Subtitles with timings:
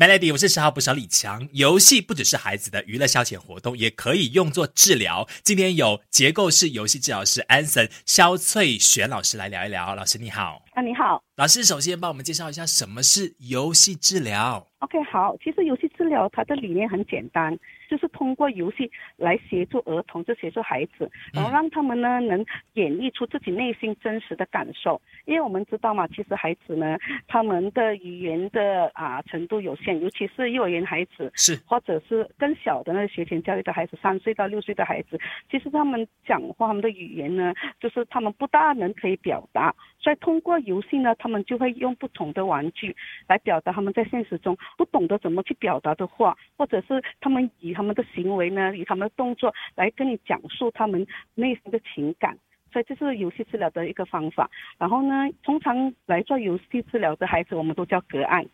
[0.00, 1.46] Melody，我是十号不少李强。
[1.52, 5.28] 游戏不只是孩子的娱乐消遣活动，也可以用作治疗。
[5.42, 9.94] 今天有结构式游戏治疗师 Anson 肖翠璇老师来聊一聊。
[9.94, 14.66] 老师你好，啊你好，老师首先帮我们介绍一下什么是游戏治疗。
[14.78, 17.54] OK，好，其实游戏治疗它的理念很简单，
[17.90, 25.02] 就是通过游戏来协助儿童，就协助孩子，然后让他们呢能演绎出自己内心真实的感受。
[25.24, 31.56] 因为我们知道嘛，其实孩子呢，他们的语言的啊程度有限，尤其是幼儿园孩子，是。
[31.66, 35.18] 或者是更小的那学前教育的孩子，三岁到六岁的孩子，
[35.50, 42.96] 其实他们讲话，他们的语言呢，就是他们不大能可以表达，所以通过游戏呢，他们就会用不同的玩具
[43.28, 44.56] 来表达他们在现实中。
[44.78, 52.38] 不懂得怎么去表达的话，或者是他们以他们的行为呢，以他们的动作来跟你讲述他们内心的情感，
[52.72, 54.50] 所以这是游戏治疗的一个方法。
[54.78, 58.46] 然后呢，通常来做游戏治疗的孩子，我们都叫隔岸，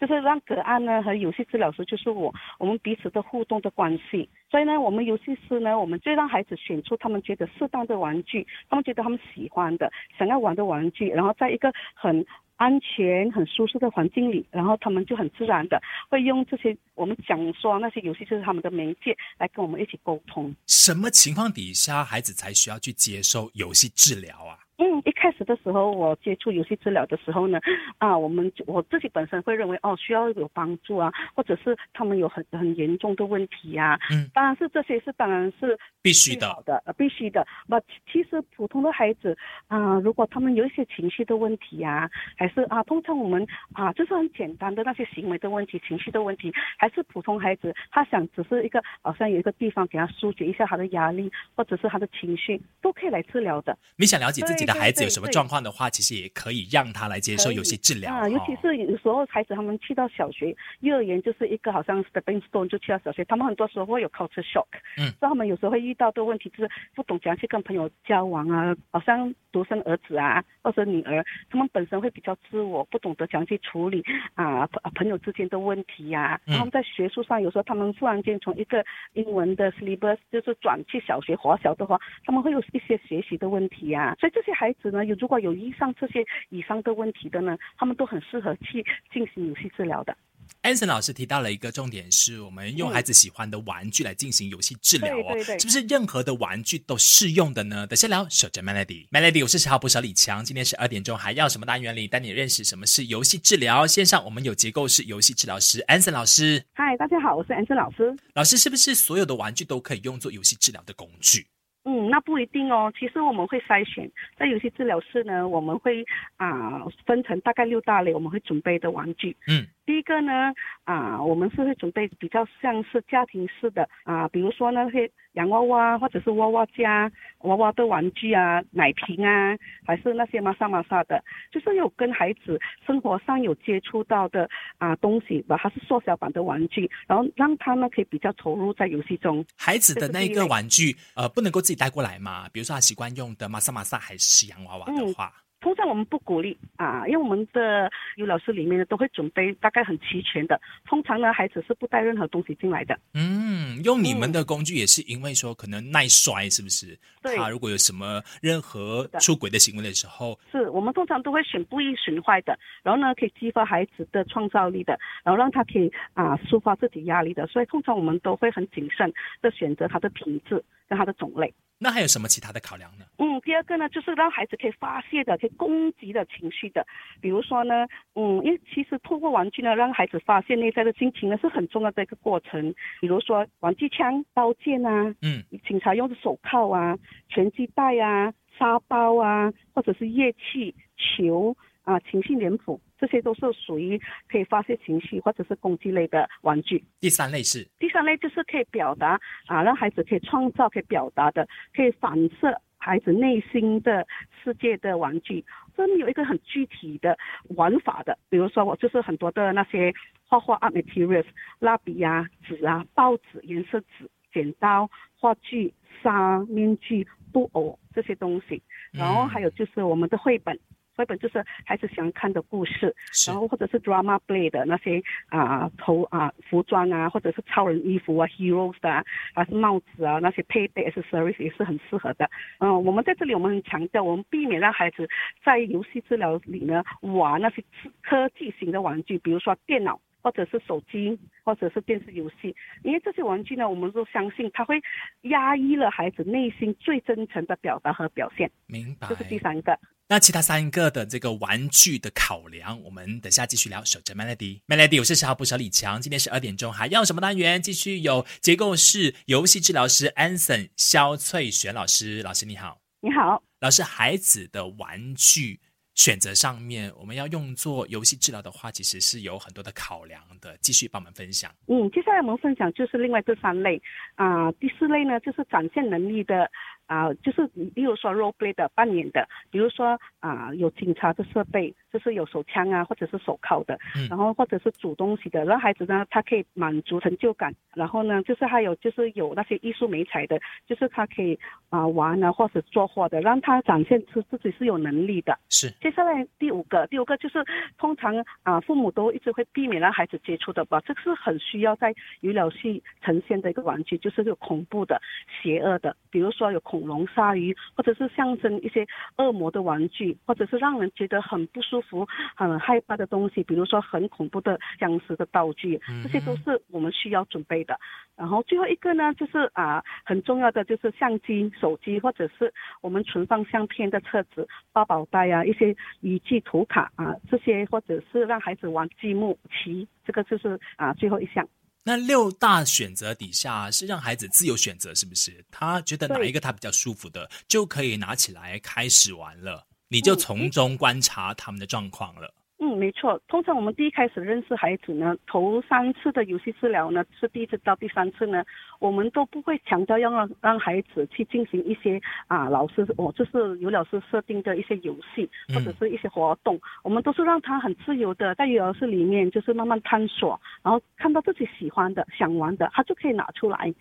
[0.00, 4.28] 就是让个案呢和游戏治疗师就是我，我们彼此的互动的关系。
[4.50, 12.24] 所以呢，我们游戏师呢，我们就让孩子选出他们觉得适当的玩具，他们觉得他们喜欢的、想要玩的玩具，然后在一个很。
[12.56, 20.54] 安全、很舒适的环境里，然后他们就很自然的会用这些我们讲说那些游戏就是他们的媒介来跟我们一起沟通。
[20.68, 24.61] 什么情况底下孩子才需要去接受游戏治疗啊？
[24.78, 27.60] 嗯，一开始的时候，我接触游戏治疗的时候呢，
[27.98, 33.98] 啊，我们我自己本身会认为哦，需要有帮助啊，或者是他们有很很严重的问题啊。
[34.10, 37.46] 嗯，当然是这些是当然是必须的，的必须的。
[37.66, 37.78] 那
[38.10, 39.36] 其实普通的孩子
[39.68, 53.76] 啊，如果他们有一些情绪的问题啊，还是啊，通常我们啊，就是很简单的那些行为的问题、情绪的问题，还是普通孩子他想只是一个好像有一个地方给他疏解一下他的压力，或者是他的情绪，都可以来治疗的。
[53.96, 54.72] 你想了解自己的？
[54.82, 58.28] 孩子有什么状况的话，其实也可以让他来接受有些治疗啊。
[58.28, 74.04] 尤其是有时候孩子他们去到小学、幼儿园，就是一个好像 stepping stone 就去到小学，他们很多时候会有 culture shock，嗯，所以他们有时候会遇到的问题就是不懂怎样去跟朋友交往啊，好像独生儿子啊或者女儿，他们本身会比较自我，不懂得怎样去处理
[74.34, 76.40] 啊朋友之间的问题呀。
[76.46, 78.84] 他们在学术上有时候他们突然间从一个
[79.14, 84.51] 英文的 syllabus 就是转去小学华小的话，他们会有一些学习的问题呀，所以这些。
[84.54, 90.16] 孩子呢，有如果有以上这些以上的问题的呢，他们都很适合去进行游戏治疗的。
[90.60, 97.86] 安森老师提到了一个重点，是我们用孩子喜欢的玩具来进行游戏治疗哦，是不是任何的玩具都适用的呢？
[97.86, 103.86] 等下聊，守着 Melody，Melody，我是十号不少李强，今天十二点钟还要什么单元里带你认识什么是游戏治疗？
[103.86, 106.64] 线上我们有结构式游戏治疗师安森老师。
[106.74, 108.14] 嗨，大家好，我是安森老师。
[108.34, 111.46] 老师是不是所有的玩具都可以用作游戏治疗的工具？
[111.84, 112.92] 嗯，那不一定哦。
[112.98, 116.04] 其实我们会筛选，在游戏治疗室呢，我们会
[116.36, 119.36] 啊分成大概六大类，我们会准备的玩具。
[119.48, 119.66] 嗯。
[119.84, 120.52] 第一个呢，
[120.84, 127.10] 啊，我们是会准备比较像是家庭式的啊，比如说那些洋娃娃或者是娃娃家、
[127.40, 134.48] 娃娃的玩具啊、奶瓶啊，还是那些玛莎玛莎的，就是有跟孩子生活上有接触到的
[134.78, 139.44] 啊东西，把它是缩小版的玩具，然后让他呢可以比较投入在游戏中。
[139.56, 142.48] 孩子的那个玩具，呃，不能够自己带过来嘛？
[142.52, 145.32] 比如说他习惯用的玛莎玛莎还是洋娃娃的话。
[145.62, 150.60] 通常我们不鼓励啊，因为我们的有老师里面呢都会准备大概很齐全的。
[150.84, 152.98] 通常呢，孩子是不带任何东西进来的。
[153.14, 156.98] 嗯，用你们的工具也是因为说可能耐摔，是不是？
[157.22, 157.36] 对。
[157.36, 167.46] 他如果有什么任何出轨的行为的时候，是我们通常都会选不易损坏的，然后呢可以激发孩子的创造力的，然后让他可以啊抒发自己压力的。
[167.46, 171.54] 所以通常我们都会很谨慎的选择它的品质跟它的种类。
[171.78, 173.04] 那还有什么其他的考量呢？
[173.18, 176.86] 嗯，第二个呢，就是让孩子可以发泄的、可以攻击的情绪的。
[177.20, 182.74] 比如说呢，嗯，因为其实透过玩具呢，让孩子发泄内在的心情呢，是很重要的一个过程。
[183.00, 186.98] 比如说玩具枪、刀剑啊，嗯，警察用的手铐啊、
[187.28, 191.56] 拳击带啊、沙包啊，或者是乐器、球。
[191.84, 196.84] 啊，情绪脸谱，这些都是属于可以发泄情绪或者是攻击类的玩具。
[197.00, 201.44] 第三类是，第三类就是可以表达啊，让孩子可以创造、可以表达的，
[201.74, 204.04] 可以反射孩子内心的
[204.42, 205.44] 世界的玩具。
[205.76, 207.16] 这里有一个很具体的
[207.50, 209.94] 玩法的，比如说我就是很多的那些
[210.26, 211.24] 画画啊 materials，
[211.60, 218.60] 蜡笔啊、纸啊、报纸、颜色纸、剪刀、画具、纱、面具、布偶这些东西。
[218.90, 220.58] 然后还有就是我们的绘本。
[220.96, 222.94] 绘本就是孩子喜欢看的故事，
[223.26, 229.04] 然后或者是 drama play 的那些啊头啊服装啊，或者是超人衣服啊 heroes 的，
[229.34, 232.30] 还是帽子啊那些配备 accessories 也是很适合的。
[232.58, 235.08] 嗯，我们在这里我们很强调，我们避免让孩子
[235.44, 237.62] 在游戏治疗里呢玩那些
[238.02, 240.00] 科技型的玩具，比如说电脑。
[240.24, 242.54] 或者是手机，或者是电视游戏，
[242.84, 244.80] 因为这些玩具呢，我们都相信它会
[245.22, 248.48] 压抑了孩子内心最真诚的表达和表现。
[248.68, 249.08] 明白。
[249.08, 249.76] 这是第三个。
[250.12, 253.82] 那其他三个的这个玩具的考量，我们等下继续聊。
[253.82, 256.02] 守着 Melody，Melody，我是十号不舍李强。
[256.02, 257.62] 今天十二点钟还要什么单元？
[257.62, 262.78] 继续有结构式游戏治疗师 Anson 肖翠璇老师，老师你好。
[263.00, 265.60] 你好，老师，孩子的玩具。
[265.94, 270.56] 选择上面，我们要用作游戏治疗的话，其实是有很多的考量的。
[270.62, 271.52] 继续帮我们分享。
[271.66, 273.80] 嗯，接下来我们分享就是另外这三类
[274.14, 276.50] 啊，第四类呢就是展现能力的
[276.92, 283.78] 啊，就是比如说 role play 的扮演的，比如说啊有警察的设备，就是有手枪啊或者是手铐的，
[284.08, 287.54] 然后或者是煮东西的，让孩子呢他可以满足成就感。
[287.74, 291.38] 然后呢就是还有就是有那些艺术美彩的，就是他可以
[291.70, 295.38] 啊玩啊或者做画的，让他展现出自己是有能力的。
[295.48, 295.70] 是。
[295.80, 297.44] 接下来第五个，第五个就是
[297.76, 305.00] 通常啊，父母都一直会避免让孩子接触的吧，这个是很需要在娱乐系呈现的一个玩具，就是有恐怖的、
[305.42, 312.06] 邪恶的，比如说有恐龙、鲨鱼，或者是象征一些恶魔的玩具，或者是让人觉得很不舒服、
[312.36, 317.78] 很害怕的东西，比如说很恐怖的僵尸的道具，这些都是我们需要准备的。
[318.16, 325.76] 然后最后一个呢，就是啊，很重要的就是相机、手机，或者是我们存放相片的册子、八宝袋啊，一些。
[326.02, 331.48] 雨季图卡啊，这些或者是让孩子玩积木棋，这个就是啊最后一项。
[331.84, 335.44] 那六大选择底下是让孩子自由选择，是不是？
[335.50, 342.32] 他觉得哪一个他比较舒服的，就可以拿起来开始玩了，你就从中观察他们的状况了。
[342.58, 343.20] 嗯，没错。
[343.26, 348.42] 通常我们第一开始认识孩子呢，头三次的游戏治疗呢，是第一次到第三次呢，
[348.78, 363.74] 我们都不会强调要让让孩子去进行一些啊，老师我就是有老师设定的一些游戏或者是一些活动，我们都是让他很自由的在游乐室里面就是慢慢探索，然后看到自己喜欢的、想玩的，他就可以拿出来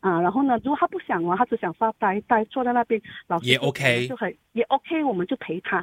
[0.00, 0.20] 啊。
[0.20, 5.76] 然后呢，如果他不想玩，他只想发呆呆坐在那边，老师也 OK，就很也 OK，我们就陪他，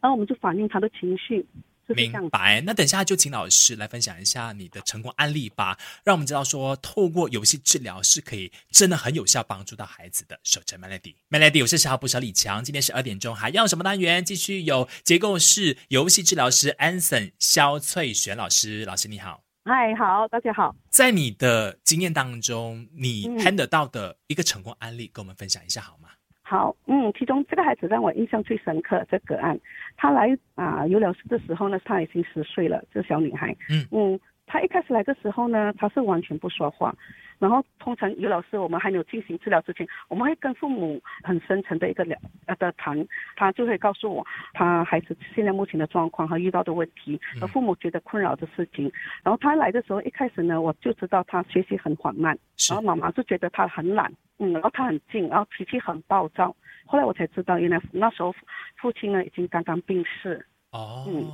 [0.00, 1.46] 然后我们就反映他的情绪。
[1.92, 10.38] 明白，那等下就请老师来分享一下你的成功案例吧，让我们知道说，透过游戏治疗是可以真的很有效帮助到孩子的。
[10.44, 14.24] 守着 Melody，Melody，我是十号不小李强，今天十二点钟还要什么单元？
[14.24, 26.08] 继续有结构式游戏治疗师 Anson 肖翠璇老师，老师你好，嗨，好，大家好，在你的经验当中，你 handle 到的一个成功案例，跟我们分享一下好吗？
[26.40, 29.60] 好，嗯，其中这个孩子让我印象最深刻，这个案，
[29.98, 33.86] 他来啊有了事的时候呢，他已经十岁了，这小女孩，嗯。
[33.92, 34.18] 嗯，
[34.50, 36.92] 她一开始来的时候呢，他是完全不说话。
[37.38, 43.06] 然后通常于老师，我们还没有进行治疗之前，我们会跟父母很深层的一个聊呃的谈，
[43.36, 48.92] 他就会告诉我他孩子现在目前的状况和遇到的问题，和父母觉得困扰的事情。
[49.22, 52.36] 然后他来的时候，一开始呢，我就知道他学习很缓慢，
[52.68, 56.54] 然后妈妈就觉得他很懒，嗯，然后他很静，然后脾气很暴躁。
[56.84, 58.34] 后来我才知道，原来那时候
[58.76, 60.44] 父亲呢已经刚刚病逝。
[60.72, 61.24] 哦，嗯，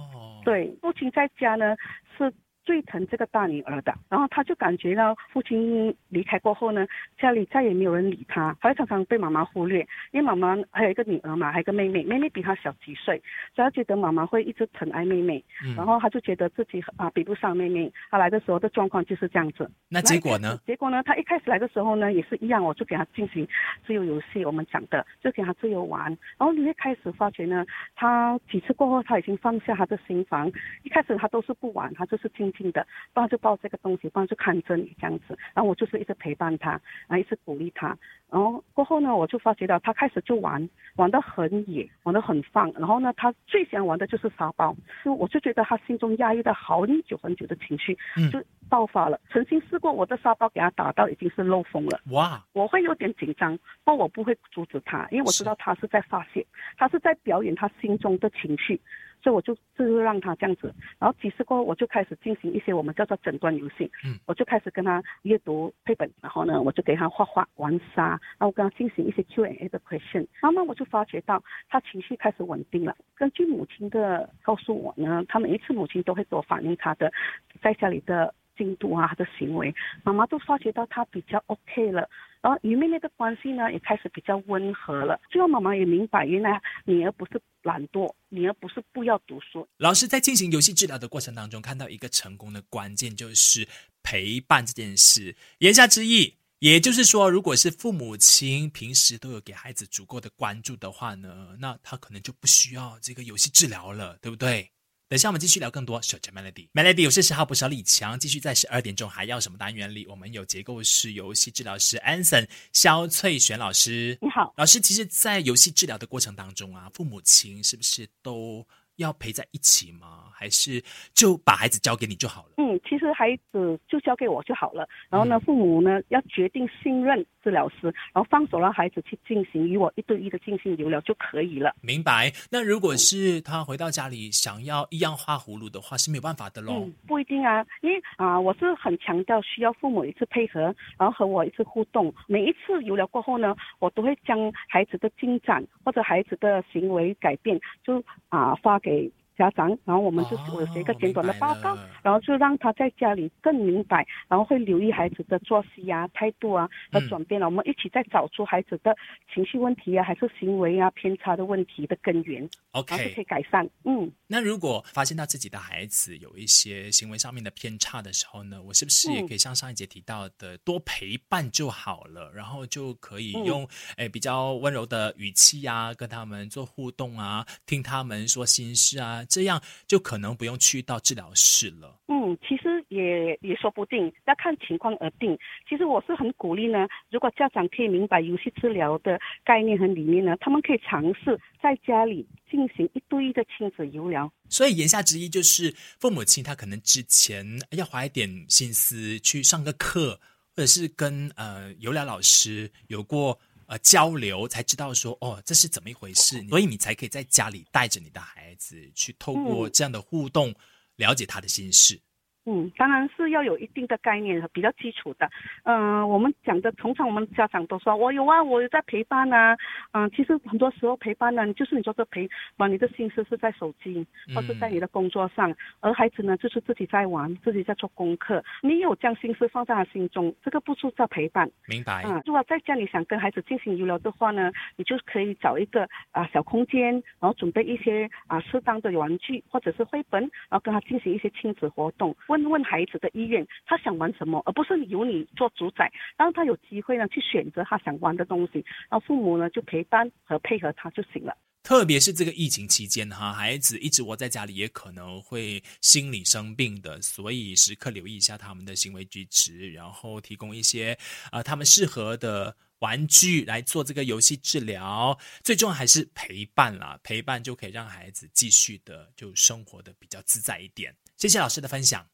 [0.45, 1.75] 对，父亲在家呢
[2.17, 2.33] 是。
[2.67, 6.85] 最疼这个大女儿的，然后他就感觉到父亲离开过后呢，
[7.17, 13.23] 家里再也没有人理他，他会常常被妈妈忽略，因为妈妈还有一个女儿嘛，还有个妹妹，妹妹比他小几岁，
[13.55, 15.43] 所以他觉得妈妈会一直疼爱妹妹，
[15.77, 19.71] 然后他就觉得自己啊比不上妹妹，他来的时候的状况就是这样子。
[19.89, 20.59] 那结果呢？
[20.67, 21.01] 结果呢？
[21.05, 23.47] 他一开始来的时候呢，也是一样，我就给他进行
[23.87, 26.07] 自由游戏，我们讲的就给他自由玩，
[26.37, 30.51] 然后你会开始发觉呢，他几次过后他已经放下他的心房，
[30.83, 32.53] 一开始他都是不玩，他就是静。
[32.73, 36.71] 的，不然就抱这个东西，不然就看着你这样子，然后我就是一直陪伴他，
[37.07, 37.97] 然后一直鼓励他，
[38.31, 47.97] 然后过后呢，我就发觉到他开始就玩，玩得很野，玩得很放，然后呢，他最想玩的就是沙包，就我就觉得他心中压抑的很久很久的情绪，
[48.33, 49.21] 就爆发了。
[49.31, 52.43] 曾经试过我的沙包给他打到已经是漏风了，哇！
[52.53, 56.45] 我会有点紧张，不过我不会阻止他，因为我知道他是在发泄，
[56.77, 58.81] 他是在表演他心中的情绪。
[59.23, 63.91] 所以我就就是让他这样子，然后几次过后，我就开始进行一些我们叫做诊断游戏。
[64.05, 70.27] 嗯，我就开始跟他阅读绘本，然后呢，我就给他画画、玩沙，然后我跟他进行一些 Q&A 的 question。
[70.41, 72.97] 慢慢我就发觉到他情绪开始稳定了。
[73.15, 77.13] 根据母亲的告诉我呢，他每一次母亲都会给我反映他的
[77.61, 82.09] 在家里的进度啊，他的行为，妈妈都发觉到他比较 OK 了。
[82.43, 85.21] 然后与妹妹的关系呢，也开始比较温和了。
[85.31, 89.67] 最后妈妈也明白，原来女儿不是懒惰，女儿不是不要读书。
[89.79, 93.67] 老师在进行游戏治疗的过程当中，看到一个成功的关键就是
[94.03, 95.35] 陪伴这件事。
[95.59, 104.71] 言下之意，也就是说，如果是父母亲平时都有给孩子足够的关注的话呢，那他可能就不需要这个游戏治疗了，对不对？
[105.09, 106.03] 等下我们继续聊更多。
[106.03, 110.05] 守着 Melody，Melody，我是十号不少李强，继续在十二点钟还要什么单元里？
[110.09, 114.19] 我们有结构式游戏治疗师 Anson 肖翠璇老师。
[114.21, 114.81] 你好，老师。
[114.81, 118.67] 其实，在游戏治疗的过程当中啊，父母亲是不是都？
[118.97, 120.25] 要陪在一起吗？
[120.39, 120.85] 还是
[121.15, 122.51] 就把孩子交给你就好了？
[122.59, 124.87] 嗯，其实孩子就交给我就好了。
[125.09, 131.75] 然后呢，父母呢要决定信任治疗师，然后放手让孩子去进行与我一对一的进行治疗就可以了。
[131.81, 132.31] 明白。
[132.51, 136.85] 那如果是他回到家里想要一样画葫芦的话，是没有办法的喽。
[136.85, 140.61] 嗯，不一定啊，因为啊，我是很强调需要父母一次配合，
[140.99, 142.15] 然后和我一次互动。
[142.27, 148.79] 每一次游疗过后呢，我都会将孩子的进展或者孩子的行为改变，就啊发。
[148.87, 157.47] 给家长，然后我们就我写一个简短的报告，然后就让他在家里更明白，然后会留意孩子的作息啊、态度啊和转变了。
[157.47, 158.97] 我们一起再找出孩子的
[159.33, 163.69] 情绪问题啊，还是行为啊偏差的问题的根源，OK，可以改善。
[163.85, 179.25] 嗯，那如果发现到自己的孩子有一些行为上面的偏差的时候呢，我是不是也可以像上一节提到的，多陪伴就好了，然后就可以用诶比较温柔的语气啊，跟他们做互动啊，听他们说心事啊。
[179.29, 182.01] 这样就可能不用去到治疗室了。
[182.09, 185.37] 嗯，其实也也说不定，要看情况而定。
[185.69, 194.33] 其实我是很鼓励呢，如果家长可以明白游戏治疗的概念和理念呢，他们可以尝试在家里进行一对一的亲子游疗。
[194.49, 200.21] 所以言下之意就是，父母亲他可能之前要花一点心思去上个课，
[200.55, 203.39] 或者是跟呃游疗老师有过。
[203.67, 210.55] 呃，交流才知道说哦，这是怎么一回事，所以你才可以在家里带着你的孩子去透过这样的互动，
[210.97, 212.01] 了解他的心事。
[212.47, 215.29] 嗯，当然是要有一定的概念和比较基础的。
[215.65, 219.57] 嗯，我们讲的通常我们家长都说，我有啊，我有在陪伴啊。
[219.93, 228.43] 嗯，其实很多时候陪伴呢，就是你说这陪，把你的心思是在手机或是在你的工作上，而孩子呢就是自己在玩，自己在做功课。
[228.63, 231.51] 你有将心思放在他心中，这个不是叫陪伴。
[231.67, 232.05] 明白。
[232.07, 242.15] 嗯，如果在家里想跟孩子进行娱乐的话呢，你就可以找一个啊小空间，然后准备一些啊适当的玩具或者是绘本，然后跟他进行一些亲子活动。
[242.43, 251.37] 问问孩子的意愿，他想玩什么，而不是由你做主宰，让他有机会呢去选择他想玩的东西，然后父母呢就陪伴和配合他就行了。
[251.63, 260.97] 特别是这个疫情期间哈，孩子一直窝在家里，也可能会心理生病的，所以时刻留意一下他们的行为举止，然后提供一些
[261.33, 265.19] 啊他们适合的玩具来做这个游戏治疗。
[265.43, 270.95] 最重要还是陪伴啦，陪伴就可以让孩子继续的就生活的比较自在一点。
[271.17, 272.07] 谢谢老师的分享。